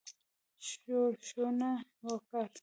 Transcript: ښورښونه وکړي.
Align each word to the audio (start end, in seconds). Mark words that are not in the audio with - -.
ښورښونه 0.67 1.69
وکړي. 2.07 2.47